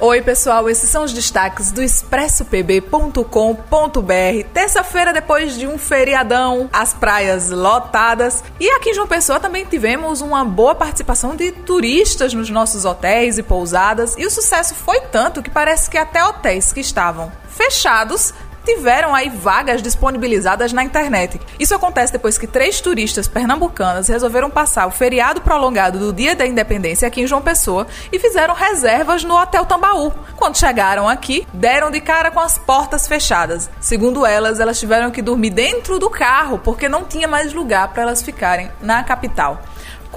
Oi, 0.00 0.22
pessoal, 0.22 0.70
esses 0.70 0.88
são 0.88 1.02
os 1.02 1.12
destaques 1.12 1.72
do 1.72 1.82
expressopb.com.br. 1.82 4.48
Terça-feira, 4.54 5.12
depois 5.12 5.58
de 5.58 5.66
um 5.66 5.76
feriadão, 5.76 6.70
as 6.72 6.94
praias 6.94 7.50
lotadas. 7.50 8.44
E 8.60 8.70
aqui 8.70 8.90
em 8.90 8.94
João 8.94 9.08
Pessoa 9.08 9.40
também 9.40 9.64
tivemos 9.64 10.20
uma 10.20 10.44
boa 10.44 10.72
participação 10.72 11.34
de 11.34 11.50
turistas 11.50 12.32
nos 12.32 12.48
nossos 12.48 12.84
hotéis 12.84 13.38
e 13.38 13.42
pousadas. 13.42 14.14
E 14.16 14.24
o 14.24 14.30
sucesso 14.30 14.72
foi 14.72 15.00
tanto 15.00 15.42
que 15.42 15.50
parece 15.50 15.90
que 15.90 15.98
até 15.98 16.24
hotéis 16.24 16.72
que 16.72 16.78
estavam 16.78 17.32
fechados 17.48 18.32
tiveram 18.68 19.14
aí 19.14 19.30
vagas 19.30 19.80
disponibilizadas 19.80 20.74
na 20.74 20.84
internet. 20.84 21.40
Isso 21.58 21.74
acontece 21.74 22.12
depois 22.12 22.36
que 22.36 22.46
três 22.46 22.82
turistas 22.82 23.26
pernambucanas 23.26 24.08
resolveram 24.08 24.50
passar 24.50 24.86
o 24.86 24.90
feriado 24.90 25.40
prolongado 25.40 25.98
do 25.98 26.12
Dia 26.12 26.36
da 26.36 26.46
Independência 26.46 27.08
aqui 27.08 27.22
em 27.22 27.26
João 27.26 27.40
Pessoa 27.40 27.86
e 28.12 28.18
fizeram 28.18 28.54
reservas 28.54 29.24
no 29.24 29.34
Hotel 29.34 29.64
Tambaú. 29.64 30.12
Quando 30.36 30.58
chegaram 30.58 31.08
aqui, 31.08 31.46
deram 31.54 31.90
de 31.90 32.00
cara 32.00 32.30
com 32.30 32.40
as 32.40 32.58
portas 32.58 33.08
fechadas. 33.08 33.70
Segundo 33.80 34.26
elas, 34.26 34.60
elas 34.60 34.78
tiveram 34.78 35.10
que 35.10 35.22
dormir 35.22 35.50
dentro 35.50 35.98
do 35.98 36.10
carro 36.10 36.58
porque 36.58 36.90
não 36.90 37.04
tinha 37.04 37.26
mais 37.26 37.54
lugar 37.54 37.88
para 37.88 38.02
elas 38.02 38.22
ficarem 38.22 38.70
na 38.82 39.02
capital 39.02 39.62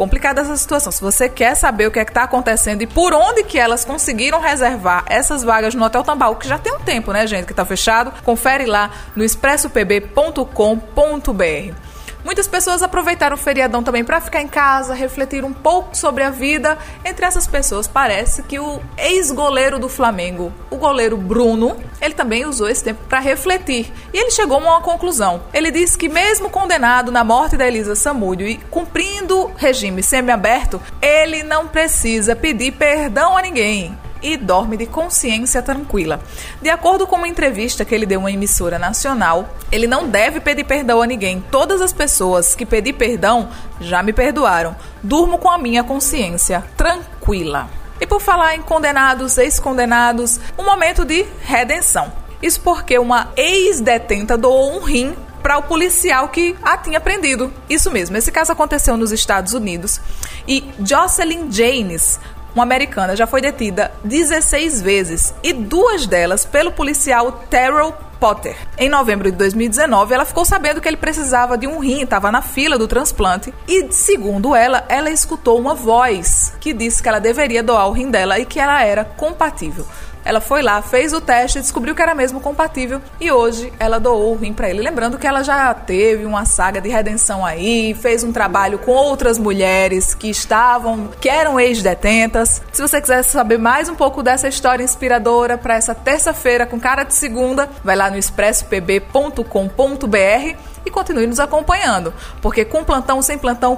complicada 0.01 0.41
essa 0.41 0.57
situação. 0.57 0.91
Se 0.91 0.99
você 0.99 1.29
quer 1.29 1.53
saber 1.53 1.85
o 1.85 1.91
que 1.91 1.99
é 1.99 2.03
que 2.03 2.09
está 2.09 2.23
acontecendo 2.23 2.81
e 2.81 2.87
por 2.87 3.13
onde 3.13 3.43
que 3.43 3.59
elas 3.59 3.85
conseguiram 3.85 4.41
reservar 4.41 5.03
essas 5.05 5.43
vagas 5.43 5.75
no 5.75 5.85
Hotel 5.85 6.03
Tambaú, 6.03 6.37
que 6.37 6.47
já 6.47 6.57
tem 6.57 6.73
um 6.73 6.79
tempo, 6.79 7.13
né, 7.13 7.27
gente, 7.27 7.45
que 7.45 7.53
está 7.53 7.63
fechado, 7.63 8.11
confere 8.23 8.65
lá 8.65 8.89
no 9.15 9.23
expressopb.com.br. 9.23 11.90
Muitas 12.23 12.47
pessoas 12.47 12.83
aproveitaram 12.83 13.35
o 13.35 13.39
feriadão 13.39 13.81
também 13.81 14.03
para 14.03 14.21
ficar 14.21 14.41
em 14.41 14.47
casa, 14.47 14.93
refletir 14.93 15.43
um 15.43 15.53
pouco 15.53 15.97
sobre 15.97 16.23
a 16.23 16.29
vida. 16.29 16.77
Entre 17.03 17.25
essas 17.25 17.47
pessoas, 17.47 17.87
parece 17.87 18.43
que 18.43 18.59
o 18.59 18.79
ex-goleiro 18.97 19.79
do 19.79 19.89
Flamengo, 19.89 20.53
o 20.69 20.77
goleiro 20.77 21.17
Bruno, 21.17 21.77
ele 21.99 22.13
também 22.13 22.45
usou 22.45 22.69
esse 22.69 22.83
tempo 22.83 23.01
para 23.09 23.19
refletir. 23.19 23.91
E 24.13 24.17
ele 24.17 24.31
chegou 24.31 24.57
a 24.57 24.61
uma 24.61 24.81
conclusão. 24.81 25.41
Ele 25.53 25.71
disse 25.71 25.97
que, 25.97 26.07
mesmo 26.07 26.49
condenado 26.49 27.11
na 27.11 27.23
morte 27.23 27.57
da 27.57 27.67
Elisa 27.67 27.95
Samúdio 27.95 28.47
e 28.47 28.57
cumprindo 28.57 29.51
regime 29.57 30.03
semiaberto, 30.03 30.81
ele 31.01 31.43
não 31.43 31.67
precisa 31.67 32.35
pedir 32.35 32.73
perdão 32.73 33.37
a 33.37 33.41
ninguém 33.41 33.97
e 34.21 34.37
dorme 34.37 34.77
de 34.77 34.85
consciência 34.85 35.61
tranquila. 35.61 36.19
De 36.61 36.69
acordo 36.69 37.07
com 37.07 37.15
uma 37.15 37.27
entrevista 37.27 37.83
que 37.83 37.93
ele 37.93 38.05
deu 38.05 38.19
a 38.19 38.23
uma 38.23 38.31
emissora 38.31 38.77
nacional, 38.77 39.49
ele 39.71 39.87
não 39.87 40.07
deve 40.07 40.39
pedir 40.39 40.63
perdão 40.63 41.01
a 41.01 41.07
ninguém. 41.07 41.43
Todas 41.51 41.81
as 41.81 41.93
pessoas 41.93 42.55
que 42.55 42.65
pedi 42.65 42.93
perdão 42.93 43.49
já 43.79 44.03
me 44.03 44.13
perdoaram. 44.13 44.75
Durmo 45.01 45.37
com 45.37 45.49
a 45.49 45.57
minha 45.57 45.83
consciência 45.83 46.63
tranquila. 46.77 47.69
E 47.99 48.07
por 48.07 48.19
falar 48.19 48.55
em 48.55 48.61
condenados, 48.61 49.37
ex-condenados, 49.37 50.39
um 50.57 50.63
momento 50.63 51.05
de 51.05 51.25
redenção. 51.41 52.11
Isso 52.41 52.59
porque 52.61 52.97
uma 52.97 53.29
ex-detenta 53.37 54.35
doou 54.35 54.75
um 54.75 54.79
rim 54.83 55.15
para 55.41 55.57
o 55.57 55.63
policial 55.63 56.29
que 56.29 56.55
a 56.63 56.77
tinha 56.77 56.99
prendido. 56.99 57.53
Isso 57.69 57.91
mesmo, 57.91 58.17
esse 58.17 58.31
caso 58.31 58.51
aconteceu 58.51 58.97
nos 58.97 59.11
Estados 59.11 59.53
Unidos 59.53 59.99
e 60.47 60.71
Jocelyn 60.79 61.51
Janes 61.51 62.19
uma 62.53 62.63
americana 62.63 63.15
já 63.15 63.25
foi 63.25 63.41
detida 63.41 63.91
16 64.03 64.81
vezes 64.81 65.33
e 65.43 65.53
duas 65.53 66.05
delas 66.05 66.45
pelo 66.45 66.71
policial 66.71 67.31
Terrell 67.49 67.93
Potter. 68.21 68.55
Em 68.77 68.87
novembro 68.87 69.31
de 69.31 69.37
2019, 69.37 70.13
ela 70.13 70.25
ficou 70.25 70.45
sabendo 70.45 70.79
que 70.79 70.87
ele 70.87 70.95
precisava 70.95 71.57
de 71.57 71.65
um 71.65 71.79
rim, 71.79 72.03
estava 72.03 72.31
na 72.31 72.43
fila 72.43 72.77
do 72.77 72.87
transplante 72.87 73.51
e, 73.67 73.91
segundo 73.91 74.55
ela, 74.55 74.85
ela 74.87 75.09
escutou 75.09 75.59
uma 75.59 75.73
voz 75.73 76.53
que 76.59 76.71
disse 76.71 77.01
que 77.01 77.09
ela 77.09 77.19
deveria 77.19 77.63
doar 77.63 77.87
o 77.87 77.91
rim 77.91 78.11
dela 78.11 78.37
e 78.37 78.45
que 78.45 78.59
ela 78.59 78.83
era 78.83 79.03
compatível. 79.03 79.87
Ela 80.23 80.39
foi 80.39 80.61
lá, 80.61 80.81
fez 80.81 81.13
o 81.13 81.21
teste, 81.21 81.59
descobriu 81.59 81.95
que 81.95 82.01
era 82.01 82.13
mesmo 82.13 82.39
compatível 82.39 83.01
e 83.19 83.31
hoje 83.31 83.73
ela 83.79 83.99
doou 83.99 84.33
o 84.33 84.37
rim 84.37 84.53
para 84.53 84.69
ele. 84.69 84.81
Lembrando 84.81 85.17
que 85.17 85.25
ela 85.25 85.43
já 85.43 85.73
teve 85.73 86.25
uma 86.25 86.45
saga 86.45 86.79
de 86.79 86.89
redenção 86.89 87.45
aí, 87.45 87.93
fez 87.93 88.23
um 88.23 88.31
trabalho 88.31 88.77
com 88.79 88.91
outras 88.91 89.37
mulheres 89.37 90.13
que 90.13 90.29
estavam, 90.29 91.09
que 91.19 91.29
eram 91.29 91.59
ex-detentas. 91.59 92.61
Se 92.71 92.81
você 92.81 93.01
quiser 93.01 93.23
saber 93.23 93.57
mais 93.57 93.89
um 93.89 93.95
pouco 93.95 94.21
dessa 94.21 94.47
história 94.47 94.83
inspiradora 94.83 95.57
para 95.57 95.75
essa 95.75 95.95
terça-feira 95.95 96.65
com 96.65 96.79
cara 96.79 97.03
de 97.03 97.13
segunda, 97.13 97.69
vai 97.83 97.95
lá 97.95 98.09
no 98.09 98.17
expressopb.com.br 98.17 100.55
e 100.85 100.89
continue 100.89 101.27
nos 101.27 101.39
acompanhando, 101.39 102.13
porque 102.41 102.65
com 102.65 102.83
plantão 102.83 103.21
sem 103.21 103.37
plantão 103.37 103.77